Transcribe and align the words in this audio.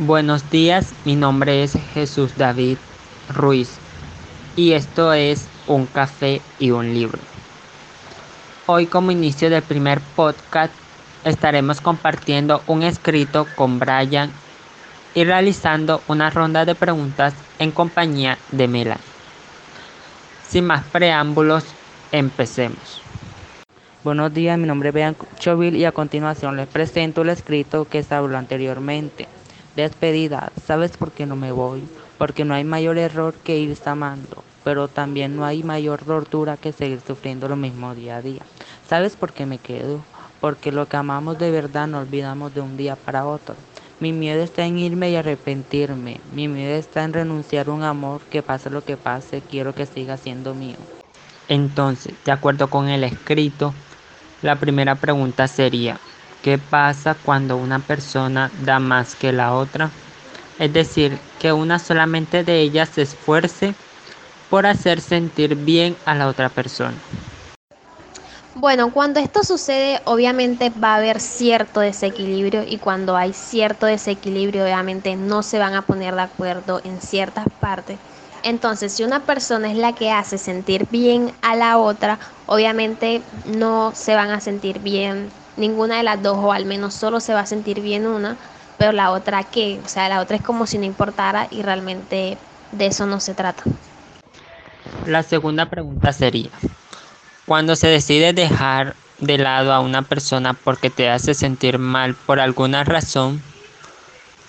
Buenos 0.00 0.48
días, 0.48 0.94
mi 1.04 1.16
nombre 1.16 1.64
es 1.64 1.76
Jesús 1.92 2.30
David 2.36 2.78
Ruiz 3.34 3.68
y 4.54 4.74
esto 4.74 5.12
es 5.12 5.48
Un 5.66 5.86
café 5.86 6.40
y 6.60 6.70
un 6.70 6.94
libro. 6.94 7.18
Hoy 8.66 8.86
como 8.86 9.10
inicio 9.10 9.50
del 9.50 9.62
primer 9.62 10.00
podcast 10.14 10.72
estaremos 11.24 11.80
compartiendo 11.80 12.62
un 12.68 12.84
escrito 12.84 13.48
con 13.56 13.80
Brian 13.80 14.30
y 15.16 15.24
realizando 15.24 16.00
una 16.06 16.30
ronda 16.30 16.64
de 16.64 16.76
preguntas 16.76 17.34
en 17.58 17.72
compañía 17.72 18.38
de 18.52 18.68
Melanie. 18.68 19.02
Sin 20.48 20.64
más 20.64 20.84
preámbulos, 20.84 21.64
empecemos. 22.12 23.02
Buenos 24.04 24.32
días, 24.32 24.58
mi 24.58 24.68
nombre 24.68 24.90
es 24.90 24.92
Brian 24.92 25.16
Chovil 25.40 25.74
y 25.74 25.86
a 25.86 25.90
continuación 25.90 26.56
les 26.56 26.68
presento 26.68 27.22
el 27.22 27.30
escrito 27.30 27.84
que 27.84 28.04
se 28.04 28.14
habló 28.14 28.38
anteriormente. 28.38 29.26
Despedida, 29.76 30.50
¿sabes 30.66 30.96
por 30.96 31.12
qué 31.12 31.26
no 31.26 31.36
me 31.36 31.52
voy? 31.52 31.82
Porque 32.18 32.44
no 32.44 32.54
hay 32.54 32.64
mayor 32.64 32.98
error 32.98 33.34
que 33.34 33.58
irse 33.58 33.88
amando, 33.88 34.42
pero 34.64 34.88
también 34.88 35.36
no 35.36 35.44
hay 35.44 35.62
mayor 35.62 36.04
tortura 36.04 36.56
que 36.56 36.72
seguir 36.72 37.00
sufriendo 37.06 37.48
lo 37.48 37.56
mismo 37.56 37.94
día 37.94 38.16
a 38.16 38.22
día. 38.22 38.42
¿Sabes 38.88 39.16
por 39.16 39.32
qué 39.32 39.46
me 39.46 39.58
quedo? 39.58 40.00
Porque 40.40 40.72
lo 40.72 40.88
que 40.88 40.96
amamos 40.96 41.38
de 41.38 41.50
verdad 41.50 41.86
no 41.86 41.98
olvidamos 41.98 42.54
de 42.54 42.60
un 42.60 42.76
día 42.76 42.96
para 42.96 43.26
otro. 43.26 43.54
Mi 44.00 44.12
miedo 44.12 44.42
está 44.42 44.64
en 44.64 44.78
irme 44.78 45.10
y 45.10 45.16
arrepentirme. 45.16 46.20
Mi 46.32 46.46
miedo 46.48 46.76
está 46.76 47.04
en 47.04 47.12
renunciar 47.12 47.68
a 47.68 47.72
un 47.72 47.82
amor 47.82 48.20
que 48.30 48.42
pase 48.42 48.70
lo 48.70 48.84
que 48.84 48.96
pase, 48.96 49.42
quiero 49.48 49.74
que 49.74 49.86
siga 49.86 50.16
siendo 50.16 50.54
mío. 50.54 50.76
Entonces, 51.48 52.14
de 52.24 52.32
acuerdo 52.32 52.68
con 52.68 52.88
el 52.88 53.02
escrito, 53.02 53.74
la 54.42 54.56
primera 54.56 54.94
pregunta 54.94 55.48
sería, 55.48 55.98
¿Qué 56.40 56.58
pasa 56.58 57.14
cuando 57.16 57.56
una 57.56 57.86
persona 57.86 58.50
da 58.54 58.80
más 58.80 59.16
que 59.16 59.32
la 59.32 59.54
otra? 59.54 59.92
Es 60.58 60.72
decir, 60.72 61.20
que 61.38 61.52
una 61.52 61.78
solamente 61.78 62.44
de 62.44 62.60
ellas 62.60 62.90
se 62.90 63.02
esfuerce 63.02 63.76
por 64.48 64.66
hacer 64.66 65.00
sentir 65.00 65.56
bien 65.56 65.98
a 66.04 66.14
la 66.14 66.28
otra 66.28 66.50
persona. 66.54 67.02
Bueno, 68.54 68.92
cuando 68.92 69.20
esto 69.20 69.42
sucede, 69.44 70.00
obviamente 70.04 70.70
va 70.70 70.94
a 70.94 70.96
haber 70.96 71.20
cierto 71.20 71.80
desequilibrio 71.80 72.64
y 72.66 72.78
cuando 72.78 73.16
hay 73.16 73.32
cierto 73.32 73.86
desequilibrio, 73.86 74.64
obviamente 74.64 75.16
no 75.16 75.42
se 75.42 75.58
van 75.58 75.74
a 75.74 75.86
poner 75.86 76.14
de 76.14 76.22
acuerdo 76.22 76.80
en 76.84 77.00
ciertas 77.00 77.46
partes. 77.60 78.00
Entonces, 78.42 78.92
si 78.94 79.04
una 79.04 79.26
persona 79.26 79.70
es 79.70 79.76
la 79.78 79.94
que 79.94 80.10
hace 80.10 80.38
sentir 80.38 80.88
bien 80.90 81.36
a 81.42 81.56
la 81.56 81.78
otra, 81.78 82.18
obviamente 82.46 83.24
no 83.44 83.92
se 83.94 84.14
van 84.14 84.30
a 84.30 84.40
sentir 84.40 84.80
bien 84.80 85.32
ninguna 85.58 85.98
de 85.98 86.02
las 86.02 86.22
dos 86.22 86.38
o 86.38 86.52
al 86.52 86.64
menos 86.64 86.94
solo 86.94 87.20
se 87.20 87.34
va 87.34 87.40
a 87.40 87.46
sentir 87.46 87.80
bien 87.80 88.06
una, 88.06 88.36
pero 88.78 88.92
la 88.92 89.10
otra 89.10 89.44
qué, 89.44 89.80
o 89.84 89.88
sea, 89.88 90.08
la 90.08 90.20
otra 90.20 90.36
es 90.36 90.42
como 90.42 90.66
si 90.66 90.78
no 90.78 90.84
importara 90.84 91.48
y 91.50 91.62
realmente 91.62 92.38
de 92.72 92.86
eso 92.86 93.06
no 93.06 93.20
se 93.20 93.34
trata. 93.34 93.64
La 95.06 95.22
segunda 95.22 95.66
pregunta 95.66 96.12
sería, 96.12 96.50
cuando 97.46 97.76
se 97.76 97.88
decide 97.88 98.32
dejar 98.32 98.94
de 99.18 99.38
lado 99.38 99.72
a 99.72 99.80
una 99.80 100.02
persona 100.02 100.54
porque 100.54 100.90
te 100.90 101.10
hace 101.10 101.34
sentir 101.34 101.78
mal 101.78 102.14
por 102.14 102.40
alguna 102.40 102.84
razón, 102.84 103.42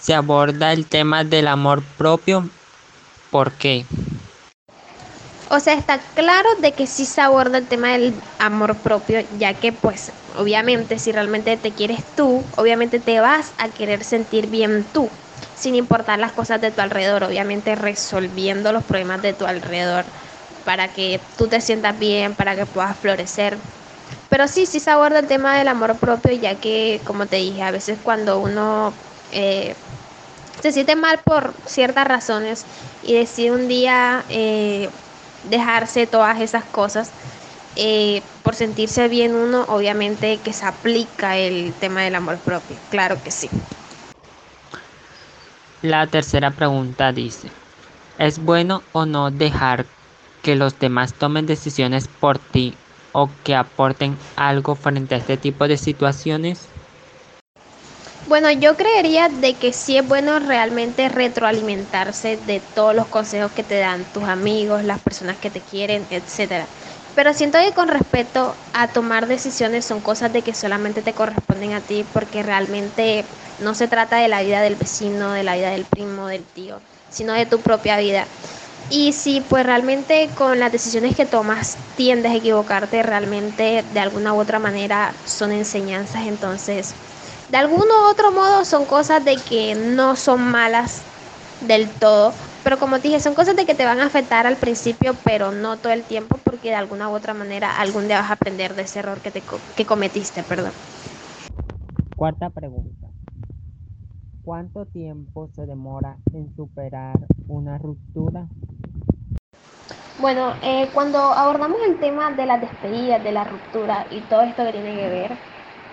se 0.00 0.14
aborda 0.14 0.72
el 0.72 0.86
tema 0.86 1.24
del 1.24 1.48
amor 1.48 1.82
propio. 1.96 2.48
¿Por 3.30 3.52
qué? 3.52 3.86
O 5.52 5.58
sea, 5.58 5.74
está 5.74 5.98
claro 6.14 6.48
de 6.60 6.74
que 6.76 6.86
sí 6.86 7.04
se 7.04 7.20
aborda 7.20 7.58
el 7.58 7.66
tema 7.66 7.90
del 7.92 8.22
amor 8.38 8.82
propio, 8.82 9.20
ya 9.32 9.58
que 9.58 9.72
pues 9.72 10.12
obviamente 10.36 10.96
si 11.00 11.10
realmente 11.10 11.56
te 11.56 11.74
quieres 11.74 12.06
tú, 12.14 12.48
obviamente 12.56 13.00
te 13.00 13.18
vas 13.18 13.54
a 13.58 13.70
querer 13.70 14.04
sentir 14.04 14.46
bien 14.46 14.92
tú, 14.92 15.10
sin 15.52 15.74
importar 15.74 16.20
las 16.20 16.32
cosas 16.34 16.60
de 16.60 16.70
tu 16.70 16.82
alrededor, 16.82 17.24
obviamente 17.24 17.74
resolviendo 17.74 18.72
los 18.72 18.84
problemas 18.84 19.22
de 19.22 19.32
tu 19.32 19.44
alrededor 19.44 20.12
para 20.62 20.92
que 20.92 21.26
tú 21.36 21.48
te 21.48 21.60
sientas 21.60 21.98
bien, 21.98 22.36
para 22.36 22.54
que 22.54 22.66
puedas 22.66 22.96
florecer. 22.96 23.60
Pero 24.28 24.46
sí, 24.46 24.66
sí 24.66 24.78
se 24.78 24.90
aborda 24.92 25.18
el 25.18 25.26
tema 25.26 25.58
del 25.58 25.66
amor 25.66 25.98
propio, 25.98 26.32
ya 26.32 26.60
que, 26.60 27.02
como 27.04 27.26
te 27.26 27.36
dije, 27.36 27.62
a 27.62 27.72
veces 27.72 27.98
cuando 28.00 28.38
uno 28.38 28.94
eh, 29.30 29.74
se 30.60 30.72
siente 30.72 30.96
mal 30.96 31.22
por 31.24 31.56
ciertas 31.64 32.06
razones 32.06 32.66
y 33.00 33.14
decide 33.14 33.52
un 33.52 33.68
día... 33.68 34.24
Eh, 34.28 34.90
dejarse 35.42 36.06
todas 36.06 36.40
esas 36.40 36.66
cosas. 36.66 37.14
Eh, 37.76 38.28
por 38.42 38.54
sentirse 38.56 39.08
bien 39.08 39.34
uno, 39.34 39.64
obviamente 39.68 40.42
que 40.42 40.52
se 40.52 40.66
aplica 40.66 41.38
el 41.38 41.76
tema 41.78 42.02
del 42.02 42.16
amor 42.16 42.42
propio, 42.42 42.82
claro 42.88 43.22
que 43.22 43.30
sí. 43.30 43.50
La 45.82 46.10
tercera 46.10 46.56
pregunta 46.56 47.12
dice, 47.12 47.58
¿es 48.16 48.38
bueno 48.38 48.88
o 48.92 49.06
no 49.06 49.30
dejar 49.30 49.90
que 50.42 50.56
los 50.56 50.78
demás 50.78 51.18
tomen 51.18 51.46
decisiones 51.46 52.08
por 52.08 52.38
ti 52.38 52.80
o 53.12 53.40
que 53.42 53.54
aporten 53.56 54.26
algo 54.36 54.76
frente 54.76 55.14
a 55.14 55.18
este 55.18 55.38
tipo 55.38 55.68
de 55.68 55.76
situaciones? 55.78 56.74
Bueno, 58.30 58.48
yo 58.52 58.76
creería 58.76 59.28
de 59.28 59.58
que 59.58 59.72
sí 59.72 59.96
es 59.96 60.06
bueno 60.06 60.38
realmente 60.38 61.08
retroalimentarse 61.08 62.36
de 62.36 62.60
todos 62.60 62.94
los 62.94 63.08
consejos 63.08 63.50
que 63.50 63.64
te 63.64 63.74
dan 63.80 64.12
tus 64.12 64.22
amigos, 64.22 64.84
las 64.84 65.00
personas 65.00 65.38
que 65.38 65.50
te 65.50 65.64
quieren, 65.64 66.06
etcétera. 66.10 66.68
Pero 67.12 67.34
siento 67.34 67.58
que 67.58 67.72
con 67.72 67.88
respecto 67.88 68.54
a 68.72 68.92
tomar 68.92 69.26
decisiones 69.26 69.84
son 69.84 70.00
cosas 70.00 70.32
de 70.32 70.44
que 70.44 70.54
solamente 70.54 71.02
te 71.02 71.12
corresponden 71.12 71.72
a 71.72 71.80
ti 71.80 72.04
porque 72.04 72.44
realmente 72.44 73.26
no 73.58 73.74
se 73.74 73.88
trata 73.88 74.18
de 74.18 74.28
la 74.28 74.42
vida 74.42 74.62
del 74.62 74.76
vecino, 74.76 75.32
de 75.32 75.42
la 75.42 75.56
vida 75.56 75.70
del 75.70 75.86
primo, 75.86 76.28
del 76.28 76.46
tío, 76.46 76.84
sino 77.08 77.32
de 77.32 77.46
tu 77.46 77.62
propia 77.64 77.98
vida. 77.98 78.28
Y 78.88 79.12
si 79.12 79.40
pues 79.40 79.64
realmente 79.66 80.34
con 80.34 80.60
las 80.60 80.70
decisiones 80.70 81.16
que 81.16 81.26
tomas 81.26 81.78
tiendes 81.96 82.30
a 82.32 82.36
equivocarte, 82.36 83.02
realmente 83.02 83.82
de 83.88 84.00
alguna 84.00 84.34
u 84.34 84.40
otra 84.40 84.60
manera 84.60 85.20
son 85.24 85.50
enseñanzas, 85.52 86.26
entonces 86.26 86.96
de 87.50 87.56
algún 87.58 87.80
u 87.80 88.10
otro 88.10 88.30
modo 88.30 88.64
son 88.64 88.86
cosas 88.86 89.24
de 89.24 89.36
que 89.36 89.74
no 89.74 90.14
son 90.16 90.40
malas 90.40 91.02
del 91.60 91.90
todo, 91.98 92.32
pero 92.62 92.78
como 92.78 92.96
te 93.00 93.08
dije, 93.08 93.20
son 93.20 93.34
cosas 93.34 93.56
de 93.56 93.66
que 93.66 93.74
te 93.74 93.84
van 93.84 94.00
a 94.00 94.06
afectar 94.06 94.46
al 94.46 94.56
principio, 94.56 95.14
pero 95.24 95.50
no 95.50 95.78
todo 95.78 95.92
el 95.92 96.04
tiempo, 96.04 96.38
porque 96.44 96.68
de 96.68 96.76
alguna 96.76 97.08
u 97.08 97.12
otra 97.14 97.34
manera 97.34 97.76
algún 97.76 98.06
día 98.08 98.20
vas 98.20 98.30
a 98.30 98.34
aprender 98.34 98.74
de 98.74 98.82
ese 98.82 99.00
error 99.00 99.20
que, 99.20 99.30
te, 99.32 99.42
que 99.74 99.84
cometiste, 99.84 100.42
perdón. 100.44 100.72
Cuarta 102.16 102.50
pregunta. 102.50 103.08
¿Cuánto 104.42 104.86
tiempo 104.86 105.48
se 105.48 105.66
demora 105.66 106.18
en 106.32 106.54
superar 106.54 107.16
una 107.48 107.78
ruptura? 107.78 108.48
Bueno, 110.18 110.54
eh, 110.62 110.90
cuando 110.94 111.18
abordamos 111.18 111.78
el 111.88 111.98
tema 111.98 112.30
de 112.32 112.46
las 112.46 112.60
despedidas, 112.60 113.22
de 113.24 113.32
la 113.32 113.44
ruptura 113.44 114.06
y 114.10 114.20
todo 114.22 114.42
esto 114.42 114.64
que 114.64 114.72
tiene 114.72 114.94
que 114.94 115.08
ver, 115.08 115.38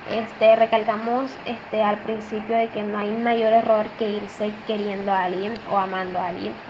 este, 0.09 0.55
recalcamos 0.55 1.39
este, 1.45 1.83
al 1.83 2.03
principio 2.03 2.57
de 2.57 2.71
que 2.71 2.83
no 2.83 2.97
hay 2.99 3.11
mayor 3.13 3.53
error 3.53 3.95
que 3.95 4.09
irse 4.09 4.63
queriendo 4.65 5.11
a 5.11 5.23
alguien 5.25 5.61
o 5.65 5.77
amando 5.77 6.19
a 6.19 6.27
alguien. 6.27 6.63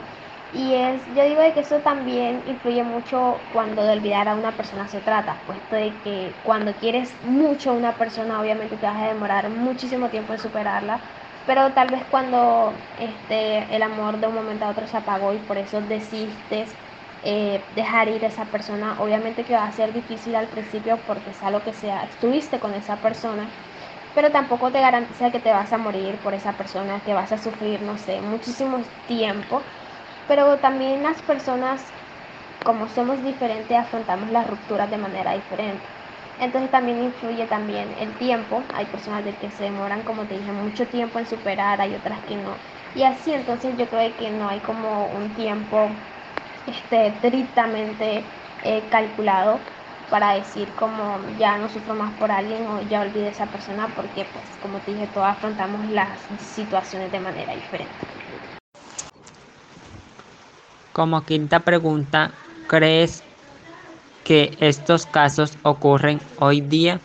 Y 0.49 0.75
es, 0.75 1.05
yo 1.13 1.23
digo 1.25 1.41
de 1.41 1.53
que 1.53 1.59
eso 1.61 1.81
también 1.81 2.43
influye 2.45 2.83
mucho 2.83 3.47
cuando 3.51 3.83
de 3.83 3.91
olvidar 3.93 4.27
a 4.29 4.35
una 4.35 4.55
persona 4.55 4.87
se 4.87 5.01
trata, 5.01 5.43
puesto 5.45 5.75
de 5.75 5.99
que 6.01 6.39
cuando 6.41 6.75
quieres 6.77 7.21
mucho 7.21 7.71
a 7.71 7.73
una 7.73 7.97
persona 7.97 8.39
obviamente 8.41 8.77
te 8.77 8.85
vas 8.87 9.01
a 9.01 9.07
demorar 9.07 9.49
muchísimo 9.49 10.09
tiempo 10.09 10.33
en 10.33 10.39
superarla, 10.39 11.03
pero 11.45 11.73
tal 11.73 11.89
vez 11.89 12.05
cuando 12.05 12.89
este, 12.95 13.75
el 13.75 13.81
amor 13.83 14.19
de 14.19 14.27
un 14.27 14.35
momento 14.35 14.65
a 14.65 14.69
otro 14.69 14.87
se 14.87 14.97
apagó 14.97 15.33
y 15.33 15.39
por 15.39 15.57
eso 15.57 15.81
desistes 15.81 16.77
eh, 17.21 17.67
dejar 17.71 18.09
ir 18.09 18.23
a 18.25 18.27
esa 18.27 18.51
persona. 18.51 18.99
Obviamente 19.01 19.45
que 19.45 19.53
va 19.55 19.65
a 19.65 19.71
ser 19.71 19.93
difícil 19.93 20.35
al 20.35 20.49
principio 20.49 21.03
porque 21.05 21.33
sea 21.33 21.51
lo 21.51 21.63
que 21.63 21.73
sea, 21.73 22.03
estuviste 22.03 22.59
con 22.59 22.73
esa 22.75 23.01
persona, 23.01 23.53
pero 24.13 24.31
tampoco 24.31 24.71
te 24.71 24.81
garantiza 24.81 25.31
que 25.31 25.39
te 25.39 25.51
vas 25.51 25.73
a 25.73 25.77
morir 25.77 26.21
por 26.21 26.33
esa 26.33 26.57
persona, 26.57 27.03
que 27.03 27.13
vas 27.13 27.31
a 27.31 27.37
sufrir, 27.37 27.81
no 27.81 27.97
sé, 27.97 28.21
muchísimo 28.21 28.81
tiempo. 29.05 29.67
Pero 30.27 30.59
también 30.59 31.03
las 31.03 31.21
personas, 31.23 31.95
como 32.63 32.87
somos 32.87 33.23
diferentes, 33.23 33.77
afrontamos 33.77 34.29
las 34.31 34.47
rupturas 34.47 34.89
de 34.91 34.97
manera 34.97 35.33
diferente. 35.33 35.89
Entonces 36.37 36.69
también 36.69 37.01
influye 37.01 37.47
también 37.47 37.93
el 37.97 38.17
tiempo. 38.17 38.67
Hay 38.73 38.87
personas 38.87 39.23
de 39.25 39.37
que 39.37 39.49
se 39.51 39.63
demoran, 39.63 40.03
como 40.03 40.27
te 40.27 40.35
dije, 40.35 40.51
mucho 40.51 40.87
tiempo 40.89 41.17
en 41.19 41.25
superar, 41.25 41.81
hay 41.81 41.95
otras 41.95 42.23
que 42.23 42.37
no. 42.37 42.59
Y 42.93 43.03
así 43.03 43.33
entonces 43.33 43.75
yo 43.77 43.89
creo 43.89 44.15
que 44.17 44.29
no 44.31 44.49
hay 44.49 44.61
como 44.61 45.07
un 45.11 45.33
tiempo 45.35 45.97
este, 46.67 47.07
estrictamente 47.07 48.33
eh, 48.61 48.89
calculado 48.89 49.67
para 50.09 50.35
decir 50.35 50.75
como 50.75 51.29
ya 51.37 51.57
no 51.59 51.69
sufro 51.69 51.95
más 51.95 52.17
por 52.19 52.31
alguien 52.31 52.67
o 52.67 52.81
ya 52.81 53.01
olvidé 53.01 53.29
esa 53.29 53.51
persona 53.51 53.95
porque 53.95 54.25
pues 54.33 54.57
como 54.59 54.83
te 54.83 54.91
dije 54.93 55.07
todos 55.09 55.27
afrontamos 55.27 55.87
las 55.89 56.27
situaciones 56.39 57.11
de 57.11 57.21
manera 57.21 57.53
diferente. 57.55 58.07
Como 60.91 61.25
quinta 61.25 61.63
pregunta, 61.63 62.39
¿crees 62.67 63.25
que 64.23 64.57
estos 64.59 65.07
casos 65.07 65.59
ocurren 65.63 66.31
hoy 66.35 66.61
día? 66.61 67.03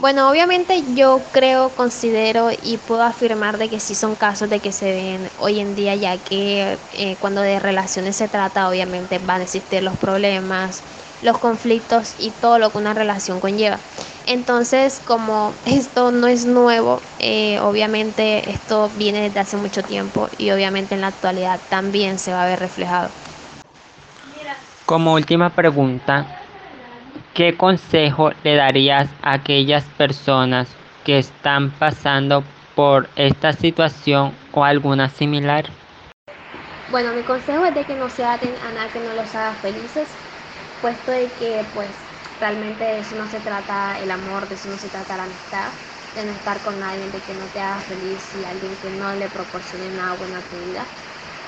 Bueno, 0.00 0.30
obviamente 0.30 0.84
yo 0.94 1.22
creo, 1.32 1.70
considero 1.70 2.50
y 2.62 2.76
puedo 2.76 3.02
afirmar 3.02 3.58
de 3.58 3.68
que 3.68 3.80
sí 3.80 3.96
son 3.96 4.14
casos 4.14 4.48
de 4.48 4.60
que 4.60 4.70
se 4.70 4.92
ven 4.92 5.28
hoy 5.40 5.58
en 5.58 5.74
día, 5.74 5.96
ya 5.96 6.18
que 6.18 6.78
eh, 6.92 7.16
cuando 7.18 7.40
de 7.40 7.58
relaciones 7.58 8.14
se 8.14 8.28
trata, 8.28 8.68
obviamente 8.68 9.18
van 9.18 9.40
a 9.40 9.44
existir 9.44 9.82
los 9.82 9.96
problemas, 9.96 10.84
los 11.20 11.38
conflictos 11.38 12.14
y 12.20 12.30
todo 12.30 12.60
lo 12.60 12.70
que 12.70 12.78
una 12.78 12.94
relación 12.94 13.40
conlleva. 13.40 13.80
Entonces, 14.28 15.02
como 15.04 15.52
esto 15.66 16.12
no 16.12 16.28
es 16.28 16.46
nuevo, 16.46 17.00
eh, 17.18 17.58
obviamente 17.58 18.48
esto 18.52 18.92
viene 18.96 19.22
desde 19.22 19.40
hace 19.40 19.56
mucho 19.56 19.82
tiempo 19.82 20.28
y 20.38 20.52
obviamente 20.52 20.94
en 20.94 21.00
la 21.00 21.08
actualidad 21.08 21.58
también 21.70 22.20
se 22.20 22.32
va 22.32 22.44
a 22.44 22.46
ver 22.46 22.60
reflejado. 22.60 23.10
Como 24.86 25.14
última 25.14 25.50
pregunta, 25.50 26.37
¿Qué 27.38 27.56
consejo 27.56 28.30
le 28.42 28.56
darías 28.56 29.14
a 29.22 29.34
aquellas 29.34 29.84
personas 29.90 30.76
que 31.04 31.20
están 31.20 31.70
pasando 31.78 32.42
por 32.74 33.10
esta 33.14 33.52
situación 33.52 34.34
o 34.50 34.64
alguna 34.64 35.08
similar? 35.08 35.66
Bueno, 36.90 37.14
mi 37.14 37.22
consejo 37.22 37.64
es 37.64 37.74
de 37.74 37.84
que 37.84 37.94
no 37.94 38.08
se 38.10 38.24
aten 38.24 38.56
a 38.60 38.72
nada 38.72 38.90
que 38.90 38.98
no 38.98 39.14
los 39.14 39.36
haga 39.36 39.54
felices, 39.54 40.16
puesto 40.80 41.12
de 41.12 41.30
que 41.36 41.64
pues 41.72 41.94
realmente 42.40 42.82
de 42.82 42.98
eso 42.98 43.14
no 43.14 43.28
se 43.28 43.38
trata 43.38 44.00
el 44.00 44.10
amor, 44.10 44.48
de 44.48 44.56
eso 44.56 44.68
no 44.68 44.76
se 44.76 44.88
trata 44.88 45.16
la 45.16 45.22
amistad, 45.22 45.74
de 46.16 46.24
no 46.24 46.32
estar 46.32 46.60
con 46.60 46.80
nadie 46.80 47.08
de 47.08 47.22
que 47.22 47.34
no 47.34 47.46
te 47.50 47.60
haga 47.60 47.80
feliz 47.82 48.34
y 48.34 48.44
alguien 48.46 48.76
que 48.80 48.90
no 48.90 49.14
le 49.14 49.28
proporcione 49.30 49.90
nada 49.90 50.14
bueno 50.14 50.38
a 50.38 50.42
tu 50.42 50.58
vida. 50.58 50.88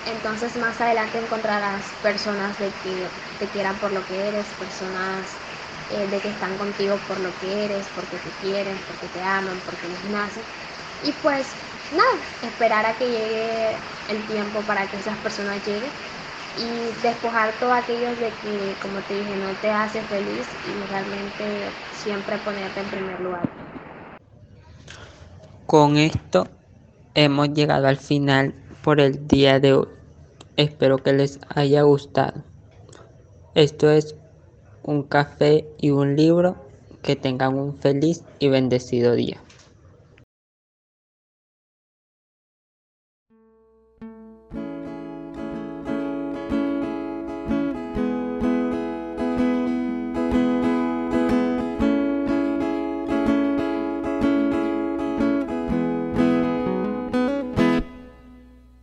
Entonces 0.05 0.57
más 0.57 0.81
adelante 0.81 1.19
encontrarás 1.19 1.99
personas 2.01 2.59
de 2.59 2.71
que 2.79 3.11
te 3.41 3.51
quieran 3.51 3.81
por 3.81 3.93
lo 3.93 4.07
que 4.07 4.29
eres, 4.29 4.55
personas 4.55 5.50
eh, 5.91 6.09
de 6.09 6.23
que 6.23 6.29
están 6.31 6.59
contigo 6.59 7.05
por 7.07 7.21
lo 7.21 7.37
que 7.37 7.65
eres, 7.67 7.91
porque 7.91 8.19
te 8.21 8.35
quieren, 8.35 8.85
porque 8.87 9.09
te 9.09 9.23
aman, 9.23 9.63
porque 9.65 9.89
les 9.89 10.05
nace. 10.05 10.47
Y 11.01 11.15
pues 11.15 11.59
nada, 11.91 12.29
esperar 12.43 12.87
a 12.87 12.97
que 12.99 13.11
llegue 13.11 13.83
el 14.07 14.27
tiempo 14.27 14.67
para 14.67 14.89
que 14.91 14.97
esas 14.99 15.19
personas 15.19 15.63
lleguen 15.63 15.95
y 16.55 16.93
despojar 17.01 17.59
todos 17.59 17.75
aquellos 17.75 18.19
de 18.19 18.37
que, 18.39 18.79
como 18.81 19.05
te 19.05 19.15
dije, 19.15 19.37
no 19.37 19.59
te 19.59 19.71
hace 19.71 20.05
feliz 20.05 20.59
y 20.63 20.87
realmente 20.87 21.77
siempre 21.91 22.39
ponerte 22.39 22.81
en 22.81 22.91
primer 22.91 23.21
lugar. 23.21 23.51
Con 25.67 25.97
esto 25.97 26.49
hemos 27.15 27.53
llegado 27.55 27.89
al 27.89 27.97
final 27.99 28.55
por 28.83 29.01
el 29.01 29.27
día 29.29 29.61
de 29.61 29.75
hoy. 29.75 29.89
Espero 30.57 30.99
que 31.03 31.13
les 31.13 31.41
haya 31.55 31.83
gustado. 31.83 32.45
Esto 33.55 33.91
es 33.91 34.17
un 34.91 35.05
café 35.05 35.65
y 35.79 35.91
un 35.91 36.17
libro. 36.17 36.57
Que 37.03 37.17
tengan 37.17 37.57
un 37.57 37.79
feliz 37.79 38.25
y 38.41 38.49
bendecido 38.49 39.15
día. 39.15 39.41